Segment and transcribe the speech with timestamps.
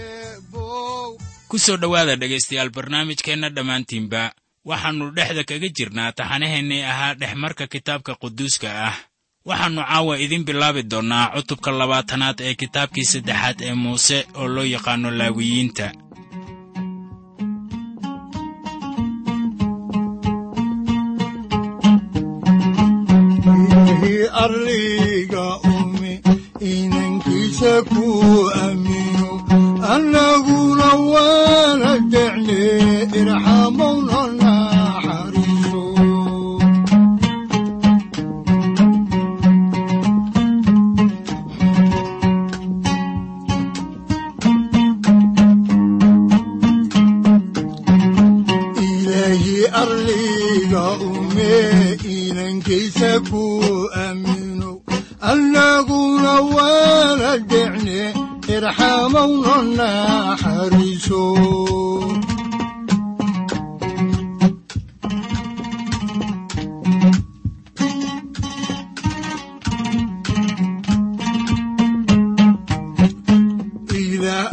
[0.00, 1.16] eebow
[1.48, 4.22] ku soo dhowaada dhegaystayaal barnaamijkeenna dhammaantiinba
[4.68, 8.96] waxaannu dhexda kaga jirnaa taxanaheennii ahaa dhexmarka kitaabka quduuska ah.
[9.48, 15.10] Waxaannu caawa idiin bilaabi doonnaa cutubka labaatanaad ee kitaabkii saddexaad ee muuse oo loo yaqaanno
[15.18, 15.86] laawiyiinta
[24.44, 25.09] arliga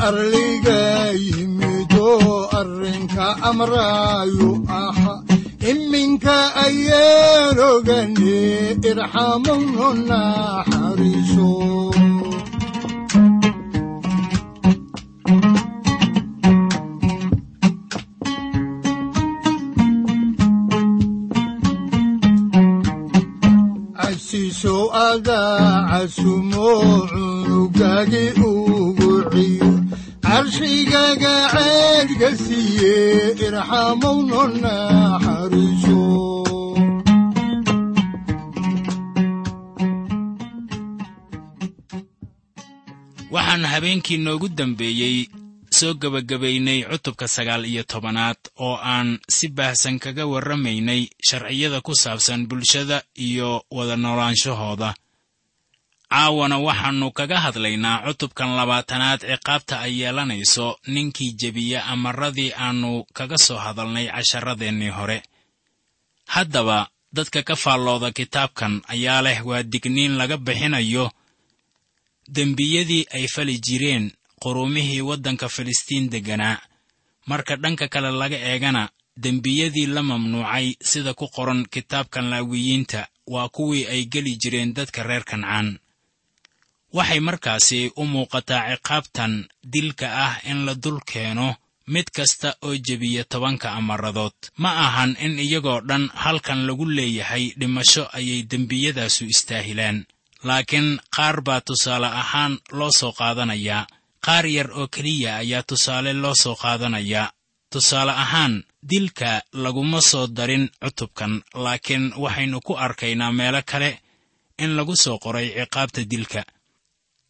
[0.07, 0.79] arliga
[1.25, 2.07] yimido
[2.59, 4.49] arrinka amraayu
[4.81, 5.13] aha.
[5.71, 8.39] Iminka ayaan ogane
[8.89, 11.49] irxamowna naxariiso
[23.97, 26.69] casiisow adaa casumo
[27.09, 28.25] cunugagi
[43.33, 45.17] waxaan habeenkii noogu dambeeyey
[45.77, 52.41] soo gebagabaynay cutubka sagaal iyo tobanaad oo aan si baahsan kaga warramaynay sharciyada ku saabsan
[52.49, 52.97] bulshada
[53.27, 54.89] iyo wada noolaanshahooda
[56.11, 63.57] caawana waxaannu kaga hadlaynaa cutubkan labaatanaad ciqaabta ay yeelanayso ninkii jebiya amaradii aannu kaga soo
[63.65, 65.19] hadalnay casharradeennii hore.
[66.33, 66.77] Haddaba
[67.15, 71.05] dadka ka faallooda kitaabkan ayaa leh waa digniin laga bixinayo.
[72.35, 74.05] Dembiyadii ay fali jireen
[74.41, 76.57] quruumihii waddanka filistiin degganaa
[77.29, 78.89] marka dhanka kale laga eegana
[79.23, 85.23] dembiyadii la mamnuucay sida ku qoran kitaabkan laawiyiinta waa kuwii ay geli jireen dadka reer
[85.23, 85.79] kancaan
[86.97, 89.33] waxay markaasi u muuqataa ciqaabtan
[89.73, 91.47] dilka ah in la dul keeno
[91.93, 94.35] mid kasta oo jebiya tobanka amaradood.
[94.63, 99.97] Ma ahan in iyagoo dhan halkan lagu leeyahay dhimasho ayay dembiyadaasu istaahilaan
[100.47, 103.87] laakiin qaar baa tusaale ahaan loo soo qaadanayaa
[104.25, 107.31] qaar yar oo keliya ayaa tusaale loo soo qaadanayaa
[107.73, 108.53] tusaale ahaan
[108.91, 109.31] dilka
[109.63, 111.33] laguma soo darin cutubkan
[111.63, 113.89] laakiin waxaynu ku arkaynaa meelo kale
[114.63, 116.41] in lagu soo qoray ciqaabta dilka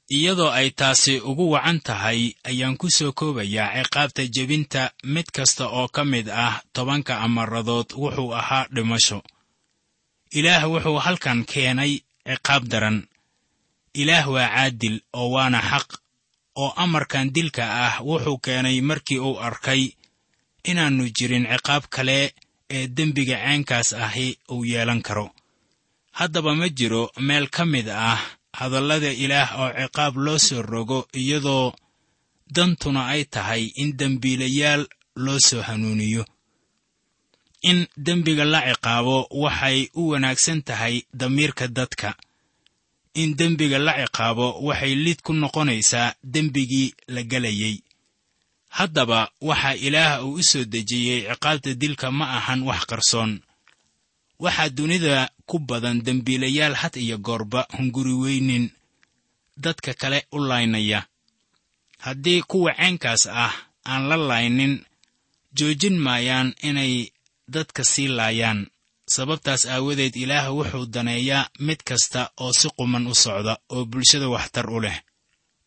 [0.09, 5.87] iyadoo ay taasi ugu wacan tahay ayaan ku soo koobayaa ciqaabta jebinta mid kasta oo
[5.95, 9.19] ka mid ah tobanka amaradood wuxuu ahaa dhimasho.
[10.31, 11.93] Ilaah wuxuu halkan keenay
[12.27, 12.97] ciqaab daran.
[13.93, 15.87] Ilaah waa caadil oo waana xaq
[16.55, 19.91] oo amarkan dilka ah wuxuu keenay markii uu arkay
[20.69, 22.33] inaannu jirin ciqaab kale
[22.75, 25.27] ee dembiga ceenkaas ahi uu yeelan karo.
[26.17, 28.19] Haddaba ma jiro meel ka mid ah
[28.59, 31.67] hadallada ilaah oo ciqaab loo soo rogo iyadoo
[32.55, 34.83] dantuna ay tahay in dembiilayaal
[35.25, 36.23] loo soo hanuuniyo.
[37.69, 42.09] In dembiga la ciqaabo waxay u wanaagsan tahay damiirka dadka.
[43.21, 47.75] In dembiga la ciqaabo waxay lid ku noqonaysaa dembigii la gelayey
[48.77, 49.19] haddaba
[49.49, 53.31] waxaa ilaah uu u soo dejiyey ciqaabta dilka ma ahan wax qarsoon.
[54.43, 58.65] Waxaa dunida ku badan dembiilayaal had iyo goorba hunguri weynin
[59.63, 60.99] dadka kale u laynaya.
[62.05, 63.53] Haddii kuwa ceenkaas ah
[63.91, 64.73] aan la laynin
[65.57, 66.93] joojin maayaan inay
[67.53, 68.67] dadka sii laayaan.
[69.15, 74.69] Sababtaas aawadeed ilaah wuxuu daneeyaa mid kasta oo si quman u socda oo bulshada waxtar
[74.69, 74.99] u leh.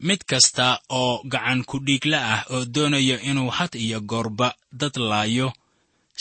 [0.06, 5.52] Mid kasta oo gacan ku-dhiigla ah oo doonaya inuu had iyo goorba dad laayo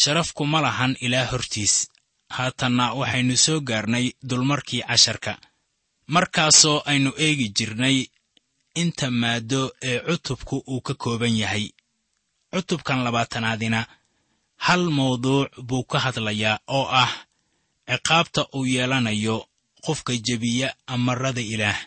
[0.02, 1.76] sharaf kuma lahan ilaah hortiis
[2.36, 5.34] haatanna waxaynu soo gaarnay dulmarkii casharka.
[6.14, 7.98] Markaasoo aynu eegi jirnay
[8.82, 11.66] inta maaddo ee cutubku uu ka kooban yahay.
[12.54, 13.80] Cutubkan labaatanaadina
[14.66, 17.12] hal mawduuc buu ka hadlayaa oo ah
[17.90, 19.38] ciqaabta uu yeelanayo
[19.86, 21.80] qofka jebiya amarada ilaah.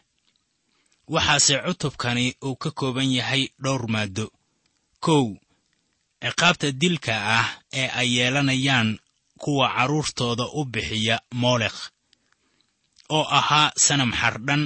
[1.15, 4.27] Waxaase cutubkani uu ka kooban yahay dhowr maaddo
[5.05, 5.25] kow
[6.23, 7.47] ciqaabta dilka ah
[7.81, 8.91] ee ay yeelanayaan
[9.43, 11.79] kuwa carruurtooda u bixiya moolekh
[13.17, 14.63] oo ahaa sanam xardhan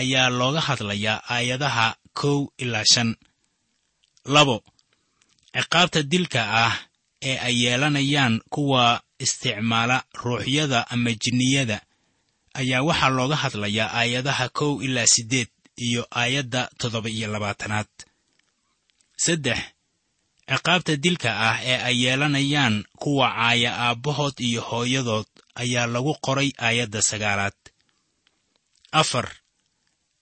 [0.00, 1.86] ayaa looga hadlayaa aayadaha
[2.20, 3.10] kow ilaa shan.
[4.34, 4.56] Labo
[5.54, 6.74] ciqaabta dilka ah
[7.28, 8.84] ee ay yeelanayaan kuwa
[9.24, 11.78] isticmaala ruuxyada ama jinniyada
[12.60, 15.48] ayaa waxaa looga hadlayaa aayadaha kow ilaa siddeed
[15.86, 17.90] iyo aayadda toddoba iyo labaatanaad.
[19.24, 19.58] Saddex
[20.50, 25.26] ciqaabta dilka ah ee ay yeelanayaan kuwa caaya aabbahood iyo hooyadood
[25.62, 27.56] ayaa lagu qoray aayadda sagaalaad.
[29.00, 29.26] Afar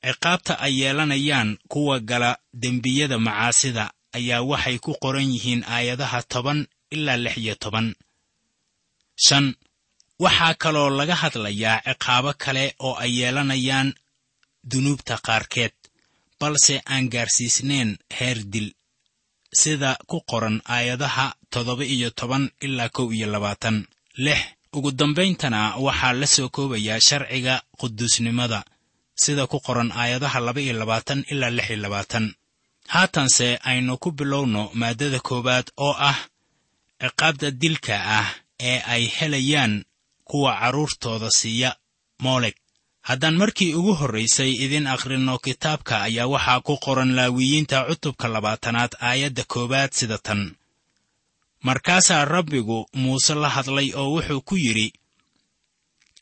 [0.07, 2.31] ciqaabta ay yeelanayaan kuwa gala
[2.63, 3.85] dembiyada macaasida
[4.19, 6.61] ayaa waxay ku qoran yihiin aayadaha toban
[6.95, 7.89] ilaa lix iyo toban.
[9.25, 9.47] Shan
[10.25, 13.89] waxaa kaloo laga hadlayaa ciqaabo kale oo ay yeelanayaan
[14.71, 15.75] dunuubta qaarkeed
[16.41, 18.69] balse aan gaarsiisnayn heer dil
[19.61, 23.77] sida ku qoran aayadaha toddoba iyo toban ilaa kow iyo labaatan.
[24.25, 24.41] Lix
[24.77, 28.61] ugu dambayntana waxaa la soo koobayaa sharciga quduusnimada
[29.23, 32.25] sida ku qoran aayadaha laba iyo labaatan ilaa lix iyo labaatan.
[32.95, 36.19] Haatanse aynu ku bilowno maaddada koowaad oo ah
[37.03, 38.29] ciqaabta dilka ah
[38.71, 39.75] ee ay helayaan
[40.29, 41.71] kuwa carruurtooda siiya
[42.25, 42.57] moolek
[43.09, 49.45] haddaan markii ugu horraysay idin akhrinno kitaabka ayaa waxaa ku qoran laawiyiinta cutubka labaatanaad aayadda
[49.53, 50.43] koowaad sida tan.
[51.67, 54.89] Markaasaa rabbigu muuse la hadlay oo wuxuu ku yidhi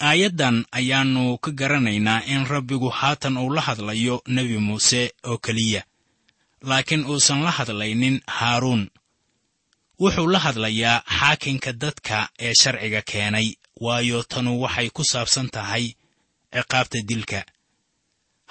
[0.09, 5.83] aayaddan ayaannu ka garanaynaa in rabbigu haatan uu la hadlayo nebi muuse oo keliya
[6.69, 8.83] laakiin uusan la hadlaynin haaruun.
[10.01, 13.49] Wuxuu la hadlayaa xaakinka dadka ee sharciga keenay
[13.85, 15.85] waayo tanu waxay ku saabsan tahay
[16.55, 17.41] ciqaabta dilka.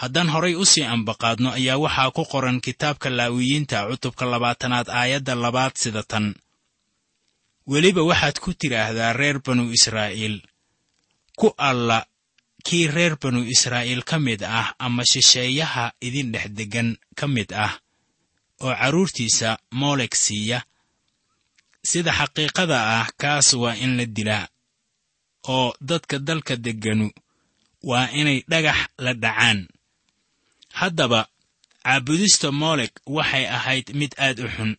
[0.02, 5.74] Haddaan horay u sii ambaqaadno ayaa waxaa ku qoran kitaabka laawiyiinta cutubka labaatanaad aayadda labaad
[5.82, 6.26] sida tan.
[7.72, 10.36] Weliba waxaad ku tidhaahdaa reer banu israa'iil
[11.40, 12.00] ku alla
[12.66, 16.90] kii reer banu israa'iil ka mid ah ama shisheeyaha idin dhex deggan
[17.20, 17.74] ka mid ah
[18.64, 19.50] oo carruurtiisa
[19.80, 20.60] moolek siiya.
[21.90, 24.46] Sida xaqiiqada ah kaas waa in la dilaa
[25.56, 27.08] oo dadka dalka degganu
[27.90, 29.60] waa inay dhagax la dhacaan.
[30.80, 31.22] Haddaba
[31.84, 34.72] caabudista moolek waxay ahayd mid aad u xun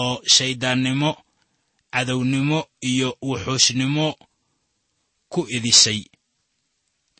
[0.00, 1.10] oo shayddaannimo
[1.92, 2.58] cadownimo
[2.90, 4.06] iyo wuxuushnimo
[5.32, 6.00] ku idishay.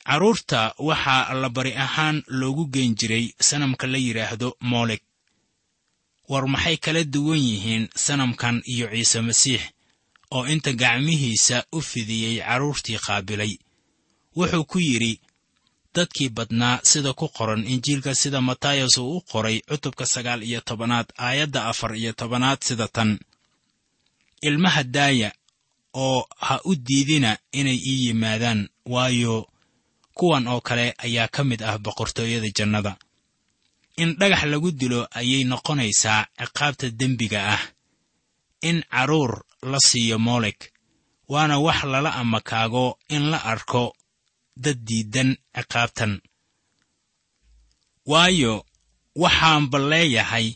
[0.06, 5.02] Carruurta waxaa allabari ahaan loogu geen jiray sanamka la yidhaahdo moolek
[6.30, 9.62] war maxay kala duwan yihiin sanamkan iyo ciise masiix
[10.34, 13.52] oo inta gacmihiisa u fidiyey carruurtii qaabilay
[14.37, 15.21] wuxuu ku yidhi
[15.95, 21.09] dadkii badnaa sida ku qoran injiilka sida matayas uu u qoray cutubka sagaal iyo tobanaad
[21.19, 23.19] aayadda afar iyo tobanaad sida tan.
[24.43, 25.31] Ilmaha daaya
[25.95, 29.49] oo ha u diidina inay ii yimaadaan waayo
[30.14, 32.97] kuwan oo kale ayaa ka mid ah boqortooyada jannada.
[33.97, 37.62] In dhagax lagu dilo ayay noqonaysaa ciqaabta dembiga ah.
[38.69, 40.73] In carruur la siiyo moolek
[41.28, 43.95] waana wax lala amakaago in la arko
[44.64, 46.12] dad diidan ciqaabtan.
[48.10, 48.54] Waayo
[49.22, 50.46] waxaanba leeyahay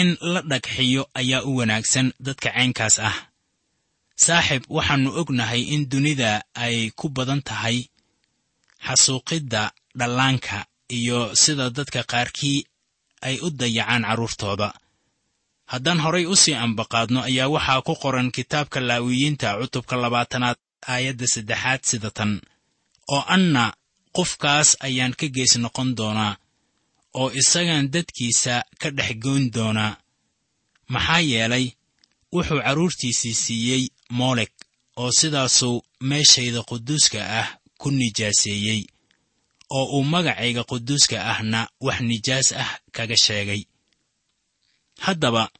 [0.00, 3.16] in la dhagxiyo ayaa u wanaagsan dadka caynkaas ah.
[4.24, 6.30] Saaxib waxaannu ognahay in dunida
[6.64, 7.78] ay ku badan tahay
[8.86, 9.62] xasuuqidda
[9.98, 10.58] dhallaanka
[10.96, 12.58] iyo sida dadka qaarkii
[13.26, 14.68] ay u dayacaan carruurtooda
[15.72, 20.58] haddaan horay u sii ambaqaadno ayaa waxaa ku qoran kitaabka laawiyiinta cutubka labaatanaad
[20.92, 22.32] aayadda saddexaad sida tan
[23.08, 23.64] oo anna
[24.16, 26.34] qofkaas ayaan ka gees noqon doonaa
[27.20, 29.92] oo isagaan dadkiisa ka dhex goyn doonaa
[30.92, 31.66] maxaa yeelay
[32.32, 33.84] wuxuu carruurtiisii siiyey
[34.18, 34.52] moolek
[34.96, 35.76] oo sidaasuu
[36.08, 37.48] meeshayda quduuska ah
[37.80, 38.82] ku nijaaseeyey
[39.76, 43.62] oo uu magacayga quduuska ahna wax nijaas ah kaga sheegay.
[45.06, 45.50] Haddaba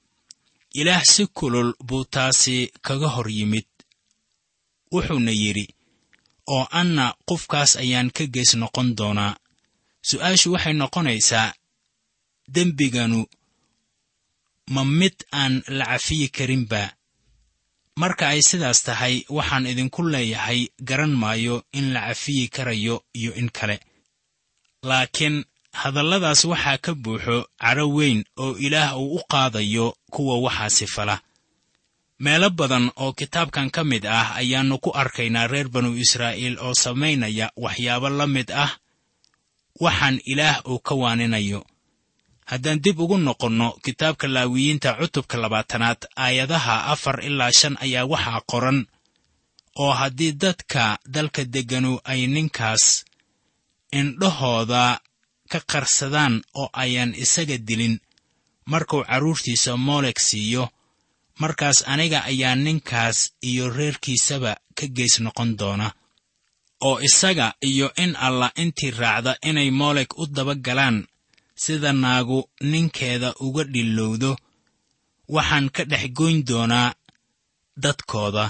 [0.80, 2.56] ilaah si kulul buu taasi
[2.86, 3.66] kaga hor yimid.
[4.92, 5.66] Wuxuuna yidhi
[6.54, 9.32] oo anna qofkaas ayaan ka gees noqon doonaa.
[10.08, 11.48] Su'aashu waxay noqonaysaa
[12.54, 13.20] dembiganu
[14.74, 16.82] ma mid aan la cafiyi karinba
[18.00, 23.48] marka ay sidaas tahay waxaan idinku leeyahay garan maayo in la cafiyi karayo iyo in
[23.58, 23.76] kale.
[24.88, 25.36] Laakiin
[25.80, 31.16] hadalladaas waxaa ka buuxo cadho weyn oo ilaah uu u qaadayo kuwa waxaasi fala
[32.24, 37.46] meelo badan oo kitaabkan ka mid ah ayaannu ku arkaynaa reer banu israa'iil oo samaynaya
[37.64, 38.72] waxyaabo la mid ah
[39.84, 41.60] waxaan ilaah uu ka waaninayo.
[42.50, 48.78] Haddaan dib ugu noqonno kitaabka laawiyiinta cutubka labaatanaad aayadaha afar ilaa shan ayaa waxaa qoran
[49.82, 50.82] oo haddii dadka
[51.14, 52.84] dalka degganu ay ninkaas
[53.98, 54.84] indhahooda
[55.50, 57.96] ka qarsadaan oo ayaan isaga dilin
[58.70, 60.64] markuu carruurtiisa moolek siiyo
[61.42, 63.18] markaas aniga ayaa ninkaas
[63.48, 65.86] iyo reerkiisaba ka gees noqon doona
[66.88, 70.98] oo isaga iyo in alla intii raacda inay moolek u daba galaan
[71.62, 72.38] sida naagu
[72.70, 74.30] ninkeeda uga dhillowdo
[75.34, 76.88] waxaan ka dhex goyn doonaa
[77.82, 78.46] dadkooda.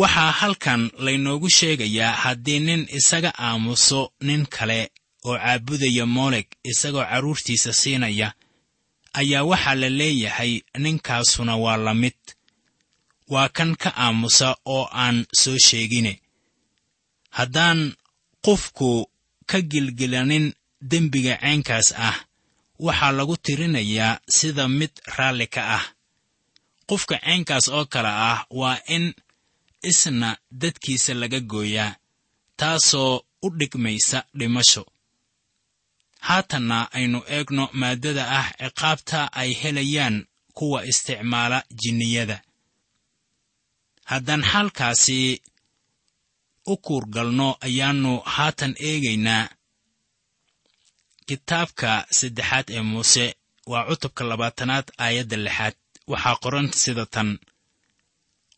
[0.00, 4.80] Waxaa halkan laynoogu sheegayaa haddii nin isaga aamuso nin kale
[5.28, 8.28] oo caabudaya moolek isagoo carruurtiisa siinaya
[9.20, 10.52] ayaa waxaa la leeyahay
[10.84, 12.18] ninkaasuna waa la mid.
[13.32, 16.12] Waa kan ka aamusa oo aan soo sheegine.
[17.36, 17.80] Haddaan
[18.44, 18.90] qofku
[19.50, 20.46] ka gilgilanin
[20.90, 22.16] dembiga caynkaas ah
[22.86, 25.84] waxaa lagu tirinayaa sida mid raalli ka ah.
[26.88, 29.04] Qofka caynkaas oo kale ah waa in
[29.90, 30.28] isna
[30.60, 31.96] dadkiisa laga gooyaa
[32.60, 34.82] taasoo u dhigmaysa dhimasho
[36.28, 40.16] haatanna aynu eegno maaddada ah ciqaabta ay helayaan
[40.56, 42.38] kuwa isticmaala jinniyada.
[44.10, 45.18] Haddaan xaalkaasi
[46.66, 49.44] u kuurgalno ayaannu haatan eegaynaa
[51.28, 53.24] kitaabka saddexaad ee muuse
[53.70, 55.74] waa cutubka labaatanaad aayadda lixaad.
[56.12, 57.30] Waxaa qoran sida tan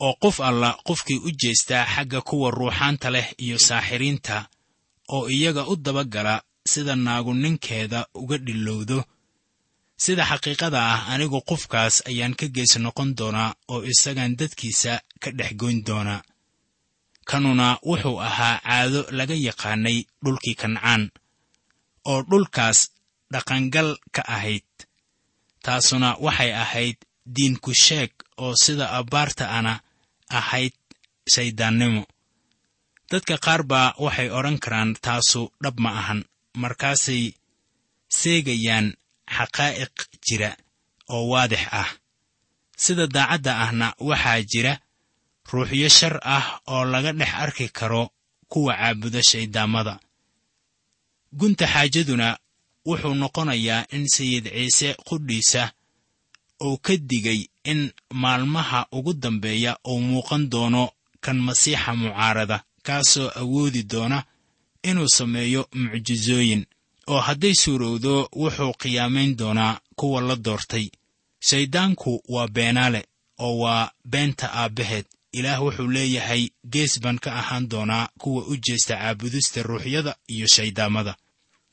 [0.07, 4.37] oo qof alla qofkii u jeestaa xagga kuwa ruuxaanta leh iyo saaxiriinta
[5.15, 6.35] oo iyaga u dabagala
[6.71, 8.99] sida naagu ninkeeda uga dhillowdo.
[10.05, 15.53] Sida xaqiiqada ah anigu qofkaas ayaan ka gees noqon doonaa oo isagaan dadkiisa ka dhex
[15.61, 16.21] goyn doonaa
[17.31, 21.03] kanuna wuxuu ahaa caado laga yaqaanay dhulkii kancaan
[22.11, 22.79] oo dhulkaas
[23.33, 24.69] dhaqangal ka ahayd.
[25.65, 26.97] Taasuna waxay ahayd
[27.35, 28.11] diinku sheeg
[28.45, 29.75] oo sida abbaarta ana
[30.39, 30.75] ahayd
[31.33, 32.03] shayddaannimo
[33.11, 36.21] dadka qaar baa waxay odhan karaan taasu dhab ma ahan
[36.63, 37.23] markaasay
[38.19, 38.87] seegayaan
[39.37, 39.95] xaqaa'iq
[40.27, 40.51] jira
[41.15, 41.91] oo waadix ah.
[42.83, 44.73] Sida daacadda ahna waxaa jira
[45.51, 48.03] ruuxyo shar ah oo laga dhex arki karo
[48.51, 49.95] kuwa caabuda shayddaammada
[51.39, 52.29] gunta xaajaduna
[52.89, 55.63] wuxuu noqonayaa in sayid ciise qudhiisa
[56.67, 57.81] uu ka digay in
[58.23, 60.85] maalmaha ugu dambeeya uu muuqan doono
[61.25, 64.19] kan masiixa mucaarada kaasoo awoodi doona
[64.91, 66.63] inuu sameeyo mucjisooyin
[67.13, 70.87] oo hadday suurowdo wuxuu qiyaamayn doonaa kuwa la doortay.
[71.49, 73.01] Shayddaanku waa beenaale
[73.39, 75.07] oo waa beenta aabbaheed.
[75.33, 76.43] Ilaah wuxuu leeyahay
[76.73, 81.15] gees baan ka ahaan doonaa kuwa u jeesta caabudista ruuxyada iyo shayddaamada.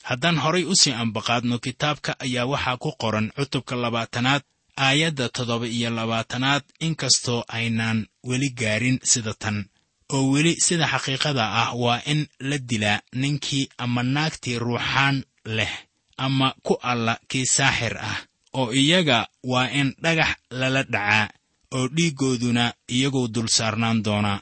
[0.03, 4.41] Haddaan horay u sii ambaqaadno kitaabka ayaa waxaa ku qoran cutubka labaatanaad
[4.77, 9.65] aayadda toddoba iyo labaatanaad inkastoo aynaan weli gaarin sida tan
[10.13, 15.73] oo weli sida xaqiiqada ah waa in la dilaa ninkii ama naagtii ruuxaan leh
[16.17, 18.17] ama ku alla kii saaxir ah
[18.53, 21.29] oo iyaga waa in dhagax lala dhacaa
[21.75, 24.39] oo dhiiggooduna iyaguu dul saarnaan doonaa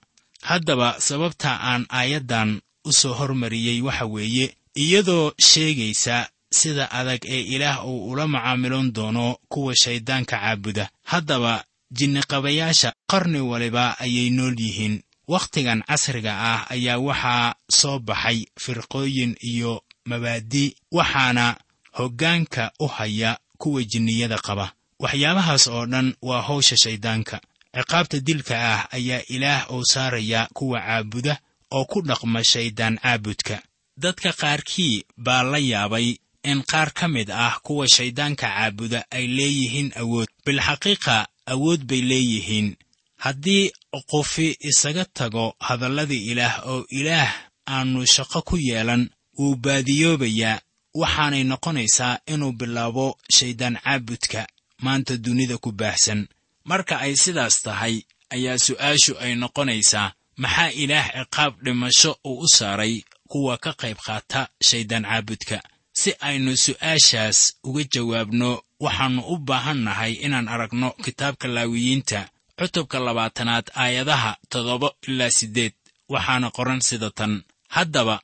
[0.50, 6.30] haddaba sababta aan aayaddan u soo hormariyey waxa weeye iyadoo sheegaysa
[6.60, 10.90] sida adag ee ilaah uu ula macaamiloon doono kuwa shayddaanka caabuda.
[11.04, 11.64] Haddaba
[11.98, 19.84] jinniqabayaasha qarni waliba ayay nool yihiin wakhtigan casriga ah ayaa waxaa soo baxay firqooyin iyo
[20.06, 21.56] mabaadi waxaana
[21.98, 24.72] hoggaanka u haya kuwa jinniyada qaba.
[25.00, 27.42] Waxyaabahaas oo dhan waa hawsha shayddaanka
[27.76, 31.38] ciqaabta dilka ah ayaa ilaah uu saaraya kuwa caabuda
[31.72, 33.62] oo ku dhaqma shayddaan caabudka.
[33.98, 39.92] Dadka qaarkii baa la yaabay in qaar ka mid ah kuwa shayddaanka caabuda ay leeyihiin
[40.02, 40.28] awood.
[40.46, 42.76] Bilxaqiiqa awood bay leeyihiin
[43.24, 43.72] haddii
[44.12, 47.32] qofi isaga tago hadalladii ilaah oo ilaah
[47.74, 49.04] aannu shaqo ku yeelan
[49.38, 50.62] wuu baadiyoobayaa.
[51.02, 54.42] Waxaanay noqonaysaa inuu bilaabo shayddaan caabudka
[54.86, 56.22] maanta dunida ku baahsan.
[56.70, 57.96] Marka ay sidaas tahay
[58.36, 60.14] ayaa su'aashu ay noqonaysaa
[60.44, 62.94] maxaa ilaah ciqaab dhimasho uu u saaray
[63.32, 65.58] kuwa ka qayb qaata shayddaan caabudka?
[66.00, 67.38] Si aynu su'aashaas
[67.68, 68.50] uga jawaabno
[68.86, 72.20] waxaannu u baahan nahay inaan aragno kitaabka laawiyiinta
[72.60, 75.74] cutubka labaatanaad aayadaha toddoba ilaa siddeed
[76.14, 77.34] waxaana qoran sida tan.
[77.76, 78.16] Haddaba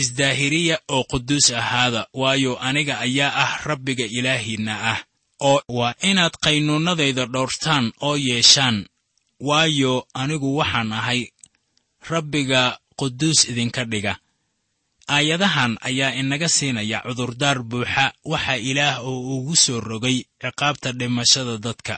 [0.00, 4.98] isdaahiriya oo quduus ahaada waayo aniga ayaa ah rabbiga ilaahiinna ah
[5.48, 8.78] oo waa inaad qaynuunnadayda dhowrtaan oo yeeshaan
[9.48, 11.20] waayo anigu waxaan ahay
[12.10, 14.14] rabbiga quduus idinka dhiga.
[15.14, 21.94] Aayadahan ayaa inaga siinaya cudurdaar buuxa waxa ilaah oo ugu soo rogay ciqaabta dhimashada dadka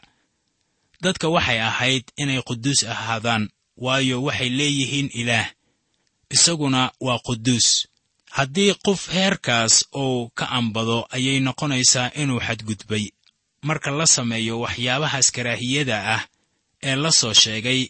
[1.03, 5.49] dadka waxay ahayd inay quduus ahaadaan waayo waxay leeyihiin ilaah.
[6.31, 7.87] Isaguna waa quduus.
[8.31, 13.05] Haddii qof heerkaas uu ka ambado ayay noqonaysaa inuu xadgudbay.
[13.63, 16.23] Marka la sameeyo waxyaabahaas karaahiyada ah
[16.83, 17.89] ee la soo sheegay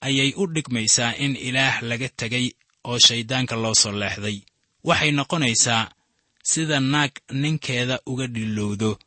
[0.00, 2.46] ayay u dhigmaysaa in ilaah laga tegay
[2.84, 4.38] oo shayddaanka loo soo leexday.
[4.84, 5.82] Waxay noqonaysaa
[6.42, 8.98] sida naag ninkeeda uga dhilowdo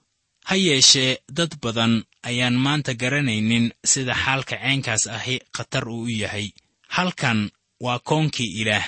[0.48, 6.48] ha yeeshee dad badan ayaan maanta garanaynin sida xaalka ceenkaas ahi khatar uu u yahay.
[6.96, 7.39] Halkan
[7.86, 8.86] waa koonkii ilaah.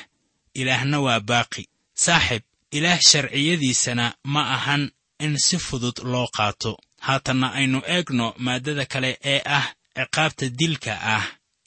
[0.59, 1.63] Ilaahna waa baaqi.
[2.03, 2.43] Saaxib
[2.77, 4.83] ilaah sharciyadiisana ma ahan
[5.25, 6.71] in si fudud loo qaato.
[7.05, 9.67] Haatanna aynu eegno maaddada kale ee ah
[9.97, 11.25] ciqaabta dilka ah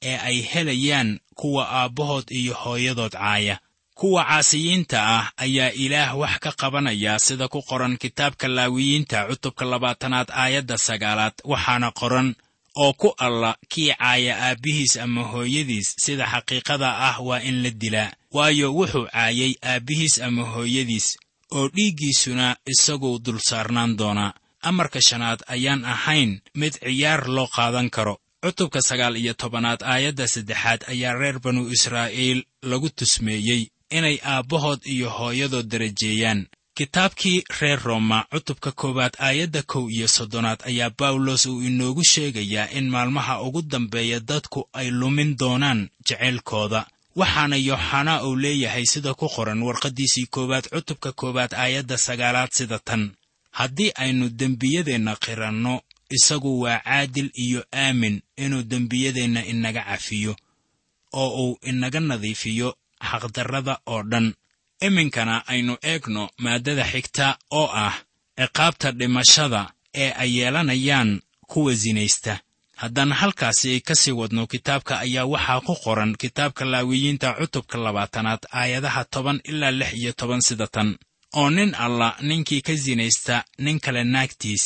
[0.09, 3.57] ee ay helayaan kuwa aabbahood iyo hooyadood caaya
[4.03, 10.29] kuwa caasiyiinta ah ayaa ilaah wax ka qabanaya sida ku qoran kitaabka laawiyiinta cutubka labaatanaad
[10.43, 12.35] aayadda sagaalaad waxaana qoran
[12.83, 18.11] oo ku alla kii caaya aabbihiis ama hooyadiis sida xaqiiqada ah waa in la dilaa.
[18.37, 21.07] Waayo wuxuu caayay aabbihiis ama hooyadiis
[21.57, 24.35] oo dhiiggiisuna isaguu dul saarnaan doonaa.
[24.69, 28.15] Amarka shanaad ayaan ahayn mid ciyaar loo qaadan karo.
[28.45, 32.41] Cutubka sagaal iyo tobanaad aayadda saddexaad ayaa reer banu israa'iil
[32.71, 33.63] lagu tusmeeyey
[33.99, 36.47] inay aabbahood iyo hooyadood darajeeyaan.
[36.75, 42.89] Kitaabkii reer rooma cutubka koowaad aayadda kow iyo soddonaad ayaa bawlos uu inoogu sheegayaa in
[42.91, 49.63] maalmaha ugu dambeeya dadku ay lumin doonaan jeceylkooda waxaana yooxanaa uu leeyahay sida ku qoran
[49.67, 53.03] warqaddiisii koowaad cutubka koowaad aayadda sagaalaad sida tan.
[53.59, 55.75] Haddii aynu dembiyadeenna qiranno
[56.17, 60.37] isagu waa caadil iyo aamin inuu dembiyadeenna inaga cafiyo
[61.13, 62.69] oo uu inaga nadiifiyo
[63.11, 64.27] xaqdarrada oo dhan.
[64.87, 67.95] Iminkana aynu eegno maaddada xigta oo ah
[68.39, 69.63] ciqaabta dhimashada
[69.95, 71.11] ee ay yeelanayaan
[71.51, 72.35] kuwa sinaysta
[72.83, 79.03] haddaan halkaasi ka sii wadno kitaabka ayaa waxaa ku qoran kitaabka laawiyiinta cutubka labaatanaad aayadaha
[79.05, 80.89] toban ilaa lix iyo toban sida tan.
[81.39, 84.65] Oo nin alla ninkii ka sinaysta nin kale naagtiis.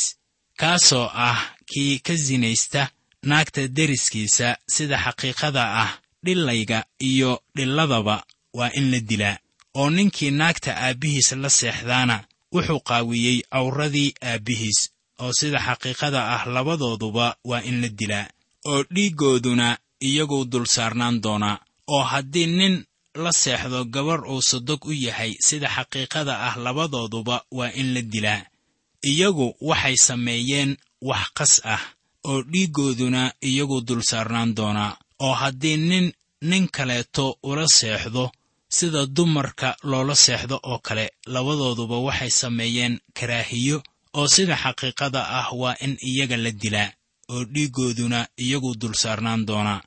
[0.61, 1.39] Kaasoo ah
[1.71, 2.83] kii ka sinaysta
[3.29, 5.91] naagta deriskiisa sida xaqiiqada ah
[6.27, 6.79] dhilayga
[7.11, 8.17] iyo dhilladaba
[8.59, 9.37] waa in la dilaa
[9.81, 12.17] oo ninkii naagta aabbihiis la seexdaana
[12.55, 14.79] wuxuu qaawiyey cawradii aabbihiis
[15.23, 18.27] oo sida xaqiiqada ah labadooduba waa in la dilaa
[18.71, 19.69] oo dhiiggooduna
[20.09, 21.57] iyaguu dul saarnaan doonaa
[21.95, 22.75] oo haddii nin
[23.25, 28.43] la seexdo gabarh uu sodog u yahay sida xaqiiqada ah labadooduba waa in la dilaa.
[29.11, 30.71] Iyagu waxay sameeyeen
[31.09, 31.83] wax qas ah
[32.29, 34.93] oo dhiiggooduna iyagu dul saarnaan doonaa
[35.25, 36.07] oo haddii nin
[36.41, 38.31] nin kaleeto ula seexdo
[38.69, 43.83] sida dumarka loola seexdo oo kale labadooduba waxay sameeyeen karaahiyo
[44.19, 46.91] oo sida xaqiiqada ah waa in iyaga la dilaa
[47.33, 49.81] oo dhiiggooduna iyagu dul saarnaan doonaa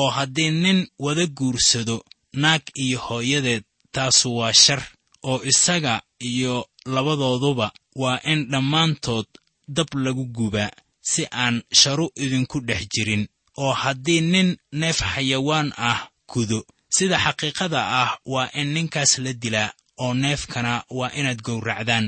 [0.00, 1.96] oo haddii nin wada guursado
[2.42, 4.82] naag iyo hooyadeed taasu waa shar.
[5.22, 9.26] Oo isaga iyo labadooduba waa in dhammaantood
[9.68, 10.70] dab lagu gubaa
[11.10, 13.28] si aan sharu idinku dhex jirin
[13.62, 14.48] oo haddii nin
[14.80, 16.00] neef xayawaan ah
[16.32, 16.60] gudo.
[16.96, 19.70] Sida xaqiiqada ah waa in ninkaas la dilaa
[20.04, 22.06] oo neefkana waa inaad gowracdaan.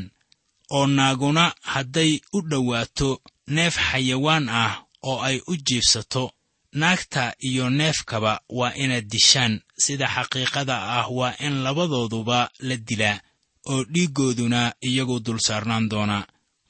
[0.76, 3.10] Oo naaguna hadday u dhowaato
[3.56, 4.72] neef xayawaan ah
[5.08, 6.24] oo ay u jiibsato
[6.80, 9.54] naagta iyo neefkaba waa inaad dishaan.
[9.84, 12.38] Sida xaqiiqada ah waa in labadooduba
[12.68, 13.18] la dilaa
[13.70, 16.24] oo dhiiggooduna iyagu dul saarnaan doonaa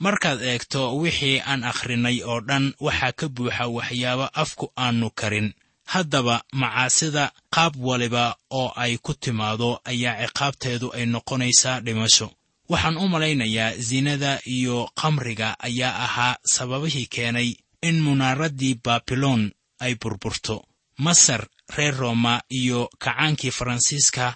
[0.05, 5.49] markaad eegto wixii aan akhrinay oo dhan waxaa ka buuxa waxyaabo afku aannu karin.
[5.93, 8.25] Haddaba macaasida qaab waliba
[8.61, 12.29] oo ay ku timaado ayaa ciqaabteedu ay noqonaysaa dhimasho.
[12.73, 17.49] Waxaan u malaynayaa sinada iyo khamriga ayaa ahaa sababihii keenay
[17.89, 19.43] in munaaraddii baabiloon
[19.85, 20.57] ay burburto.
[21.05, 21.43] Masar
[21.77, 24.27] reer rooma iyo kacaankii faransiiska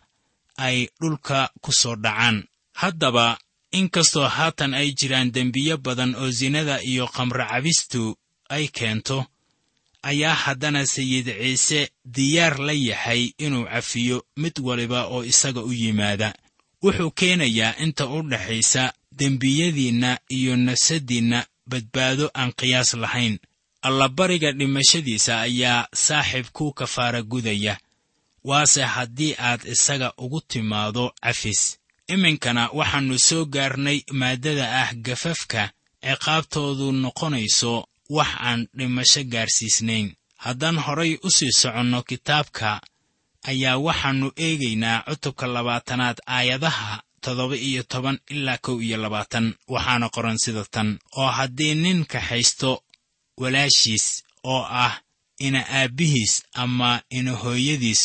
[0.66, 2.44] ay dhulka ku soo dhacaan.
[2.80, 3.38] Haddaba
[3.70, 8.16] inkastoo haatan ay jiraan dembiyo badan oo sinada iyo khamro cabistu
[8.48, 9.26] ay keento
[10.02, 16.34] ayaa haddana sayid ciise diyaar la yahay inuu cafiyo mid waliba oo isaga u yimaada.
[16.82, 23.38] Wuxuu keenayaa inta u dhaxaysa dembiyadiinna iyo nafsaddiinna badbaado aan qiyaas lahayn.
[23.82, 27.78] Allabariga dhimashadiisa ayaa saaxiib ku kafaara gudaya.
[28.44, 31.78] Waase haddii aad isaga ugu timaado cafis
[32.14, 35.62] iminkana waxaannu soo gaarnay maaddada ah gafafka
[36.04, 37.72] ciqaabtoodu noqonayso
[38.16, 40.06] wax aan dhimasho gaarsiisnayn.
[40.44, 42.80] Haddaan horay u sii soconno kitaabka
[43.50, 49.46] ayaa waxaannu eegaynaa cutubka labaatanaad aayadaha toddoba iyo toban ilaa kow iyo labaatan.
[49.74, 50.88] Waxaana qoran sida tan
[51.20, 52.70] oo haddii nin kaxaysto
[53.40, 54.06] walaashiis
[54.44, 54.94] oo ah
[55.46, 58.02] ina aabbihiis ama ina hooyadiis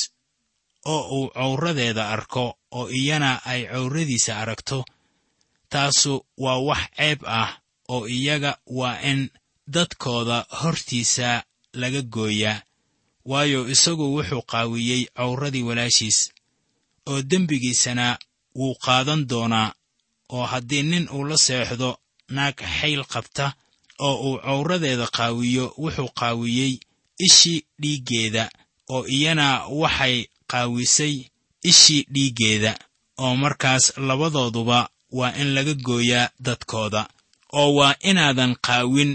[0.86, 4.86] oo uu cawradeeda arko oo iyana ay cawradiisa aragto.
[5.70, 7.50] Taasu waa wax ceeb ah
[7.94, 9.30] oo iyaga waa in
[9.68, 12.62] dadkooda hortiisa laga gooyaa.
[13.26, 16.20] Waayo isagu wuxuu qaawiyey cawradii walaashiis
[17.10, 18.18] oo dembigiisana
[18.56, 19.74] wuu qaadan doonaa
[20.36, 21.90] oo haddii nin uu la seexdo
[22.36, 23.54] naag xayl qabta
[24.00, 26.74] oo uu cawradeeda qaawiyo wuxuu qaawiyey
[27.26, 28.44] ishii dhiiggeeda
[28.96, 29.48] oo iyana
[29.82, 30.16] waxay
[30.52, 31.16] qaawisay
[31.70, 32.72] ishii dhiiggeeda
[33.24, 37.02] oo markaas labadooduba waa in laga gooyaa dadkooda
[37.60, 39.12] oo waa inaadan qaawin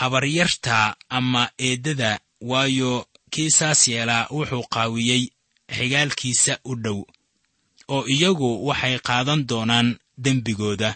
[0.00, 5.22] habaryarta ama eeddada waayo kii saas yeelaa wuxuu qaawiyey
[5.76, 7.00] xigaalkiisa u dhow
[7.94, 9.88] oo iyagu waxay qaadan doonaan
[10.24, 10.90] dembigooda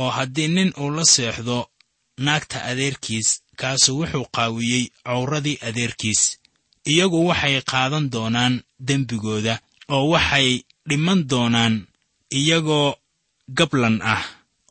[0.00, 1.58] oo haddii nin uu la seexdo
[2.24, 3.28] naagta adeerkiis
[3.60, 6.22] kaasu wuxuu qaawiyey cawradii adeerkiis
[6.92, 8.54] iyagu waxay qaadan doonaan
[8.88, 9.54] dembigooda
[9.94, 10.48] oo waxay
[10.88, 11.74] dhiman doonaan
[12.38, 12.90] iyagoo
[13.58, 14.22] gablan ah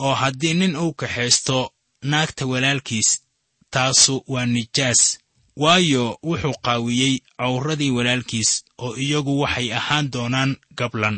[0.05, 1.58] oo haddii nin uu kaxaysto
[2.12, 3.10] naagta walaalkiis
[3.73, 5.01] taasu waa nijaas.
[5.63, 8.51] Waayo wuxuu qaawiyey cawradii walaalkiis
[8.84, 11.17] oo iyagu waxay ahaan doonaan gablan.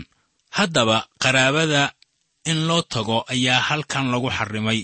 [0.57, 1.83] Haddaba qaraabada
[2.51, 4.81] in loo tago ayaa halkan lagu xarrimay.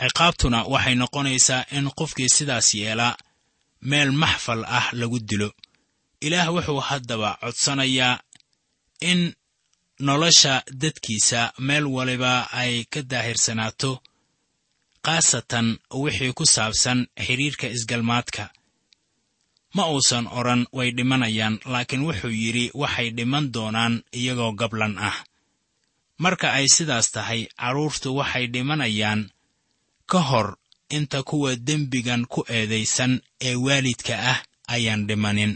[0.00, 3.14] Ciqaabtuna waxay noqonaysaa in qofkii sidaas yeelaa
[3.90, 5.48] meel maxfal ah lagu dilo.
[6.26, 8.20] Ilaah wuxuu haddaba codsanayaa
[9.00, 9.34] in
[10.00, 13.92] nolosha dadkiisa meel waliba ay ka daahirsanaato
[15.04, 18.44] khaasatan wixii ku saabsan xidhiirka isgalmaadka.
[19.74, 25.16] Ma uusan odhan way dhimanayaan laakiin wuxuu yidhi waxay dhiman doonaan iyagoo gablan ah.
[26.22, 29.20] Marka ay sidaas tahay carruurtu waxay dhimanayaan
[30.10, 30.48] ka hor
[30.96, 33.12] inta kuwa dembigan ku eedaysan
[33.48, 34.38] ee waalidka ah
[34.74, 35.52] ayaan dhimanin.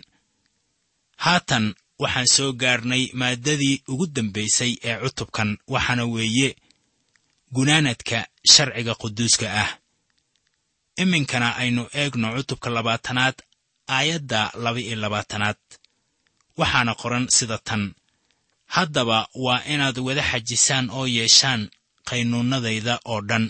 [1.25, 6.49] Haatan waxaan soo gaarnay maaddadii ugu dambaysay ee cutubkan waxaana weeye
[7.55, 8.19] gunaanadka
[8.53, 9.71] sharciga quduuska ah.
[11.03, 13.37] Iminkana aynu eegno cutubka labaatanaad
[13.97, 15.61] aayadda laba-iyo labaatanaad.
[16.61, 17.83] Waxaana qoran sida tan
[18.75, 21.63] haddaba waa inaad wada xajisaan oo yeeshaan
[22.09, 23.45] qaynuunnadayda oo dhan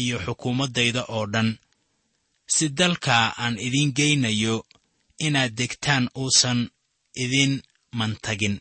[0.00, 1.48] iyo xukuumaddayda oo dhan.
[2.54, 4.56] Si dalka aan idiin geynayo
[5.26, 6.60] inaad degtaan uusan
[7.24, 7.52] idin
[7.98, 8.56] mantagin.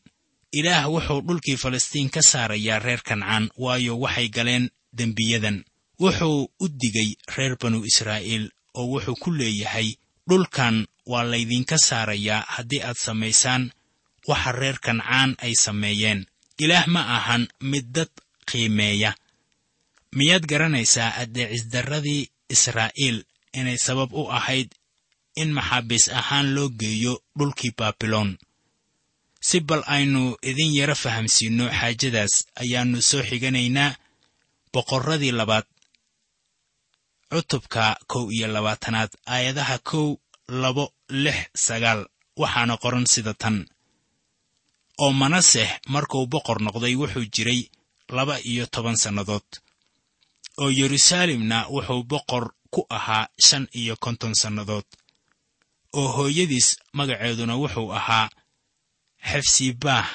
[0.60, 4.66] Ilaah wuxuu dhulkii falastiin ka saarayaa reer kancaan waayo waxay galeen
[4.98, 5.58] dembiyadan.
[6.02, 8.46] Wuxuu u digay reer banu israa'iil
[8.80, 9.90] oo wuxuu ku leeyahay
[10.30, 10.76] dhulkan
[11.12, 13.64] waa laydinka saarayaa haddii aad samaysaan
[14.30, 16.20] waxa reer kancaan ay sameeyeen.
[16.64, 18.12] Ilaah ma ahan mid dad
[18.50, 19.12] qiimeeya.
[20.18, 23.18] Miyaad garanaysaa addeecisdarradii israa'iil
[23.60, 24.70] inay sabab u ahayd
[25.42, 28.38] in maxaabiis ahaan loo geeyo dhulkii baabiloon
[29.48, 33.92] si bal aynu idin yaro fahamsiinno xaajadaas ayaannu soo xiganaynaa
[34.74, 35.66] boqorradii labaad
[37.32, 40.08] cutubka kow iyo labaatanaad aayadaha kow
[40.62, 40.86] labo
[41.24, 42.02] lix sagaal.
[42.42, 43.58] Waxaana qoran sida tan.
[45.04, 47.62] Oo manaseh markuu boqor noqday wuxuu jiray
[48.16, 49.48] laba iyo toban sannadood.
[50.62, 54.88] Oo yeruusaalemna wuxuu boqor ku ahaa shan iyo konton sannadood.
[56.00, 58.28] Oo hooyadiis magaceeduna wuxuu ahaa
[59.30, 60.08] xefsibaah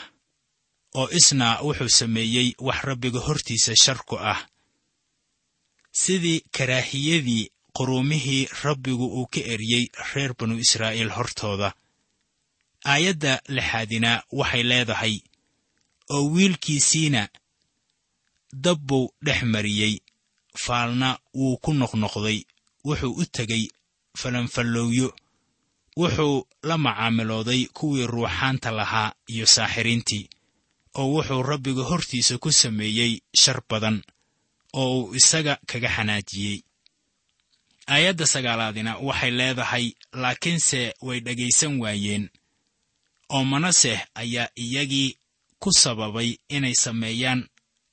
[0.99, 4.41] oo isna wuxuu sameeyey wax rabbiga hortiisa shar ku ah.
[6.01, 11.69] Sidii karaahiyadii quruumihii rabbigu uu ka eryey reer banu israa'iil hortooda.
[12.93, 15.15] Aayadda lixaadina waxay leedahay
[16.15, 17.23] oo wiilkiisiina
[18.65, 19.95] dabbuu dhex mariyey
[20.65, 22.39] faalna wuu ku noqnoqday
[22.87, 23.65] wuxuu u tegey
[24.21, 25.09] falanfallowyo
[26.01, 26.37] wuxuu
[26.69, 30.25] la macaamilooday kuwii ruuxaanta lahaa iyo saaxiriintii
[31.01, 33.97] oo wuxuu rabbiga hortiisa ku sameeyey shar badan
[34.81, 36.59] oo uu isaga kaga xanaajiyey.
[37.93, 39.87] Aayadda sagaalaadina waxay leedahay
[40.23, 42.25] laakiinse way dhegaysan waayeen
[43.35, 45.11] oo manaseh ayaa iyagii
[45.63, 47.41] ku sababay inay sameeyaan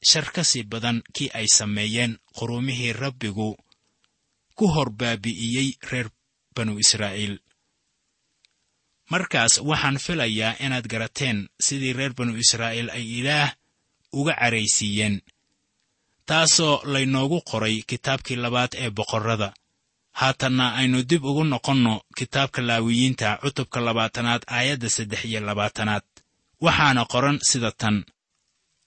[0.10, 3.50] shar ka sii badan kii ay sameeyeen quruumihii rabbigu
[4.58, 6.08] ku hor baabi'iyey reer
[6.56, 7.36] banu israa'iil
[9.12, 13.50] markaas waxaan filayaa inaad garateen sidii reer banu israa'iil ay ilaah
[14.20, 15.16] uga caraysiiyeen
[16.30, 19.54] taasoo laynoogu qoray kitaabkii labaad ee boqorrada.
[20.20, 26.04] Haatanna aynu dib ugu noqonno kitaabka laawiyiinta cutubka labaatanaad aayadda saddex iyo labaatanaad.
[26.62, 28.06] Waxaana qoran sida tan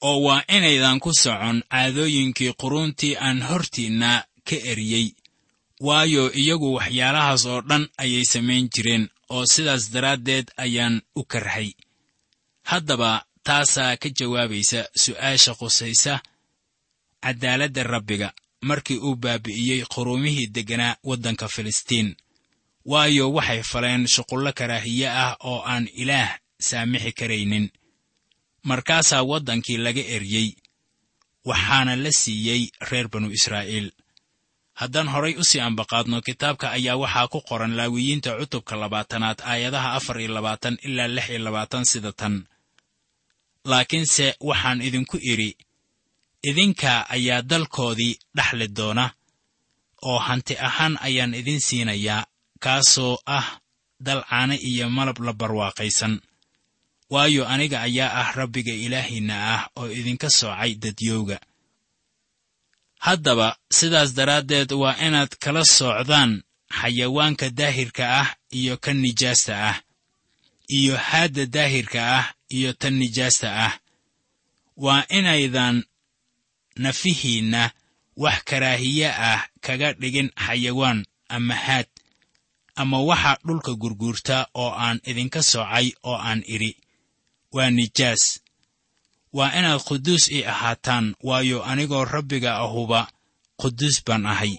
[0.09, 4.11] oo waa inaydan ku socon caadooyinkii quruuntii aan hortiinna
[4.49, 5.07] ka eriyey
[5.87, 9.05] waayo iyagu waxyaalahaas oo dhan ayay samayn jireen
[9.35, 11.71] oo sidaas daraaddeed ayaan u karhay
[12.71, 13.11] haddaba
[13.47, 16.15] taasaa ka jawaabaysa su'aasha qusaysa
[17.25, 18.29] caddaaladda rabbiga
[18.69, 22.09] markii uu baabi'iyey quruumihii degganaa waddanka filistiin.
[22.91, 26.31] Waayo waxay faleen shuqullo karaahiye ah oo aan ilaah
[26.69, 27.67] saamixi karaynin.
[28.69, 30.49] Markaasaa waddankii laga eryey
[31.49, 33.89] waxaana la siiyey reer banu israa'iil
[34.81, 40.17] haddaan horay u sii ambaqaadno kitaabka ayaa waxaa ku qoran laawiyiinta cutubka labaatanaad aayadaha afar
[40.23, 42.35] iyo labaatan ilaa lix iyo labaatan sida tan.
[43.71, 45.51] Laakiinse waxaan idinku idhi
[46.51, 49.05] idinka ayaa dalkoodii dhaxli doona
[50.09, 52.27] oo hanti ahaan ayaan idin siinayaa
[52.65, 53.49] kaasoo ah
[54.07, 56.15] dal caano iyo malab la barwaaqaysan.
[57.13, 61.37] Waayo aniga ayaa ah rabbiga ilaahiinna ah oo idinka soocay dadyowga
[62.99, 66.43] haddaba sidaas daraaddeed waa inaad kala soocdaan
[66.79, 69.77] xayawaanka daahirka ah iyo kan nijaasta ah
[70.79, 73.75] iyo haadda daahirka ah iyo tan nijaasta ah.
[74.77, 75.77] Waa inaydan
[76.77, 77.71] nafihiinna
[78.17, 81.87] wax karaahiye ah kaga dhigin xayawaan ama haad
[82.77, 86.73] ama waxa dhulka gurguurta oo aan idinka soocay oo aan idhi
[87.53, 88.23] waa nijaas
[89.37, 93.01] waa inaad quduus ii ahaataan waayo anigoo rabbiga ahuba
[93.61, 94.55] quduus baan ahay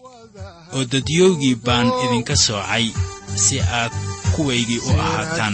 [0.75, 2.85] oo dadyowgii baan idinka soocay
[3.43, 3.93] si aad
[4.35, 5.53] kuwaygii u ahaataan.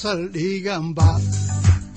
[0.00, 1.20] Saldhiganba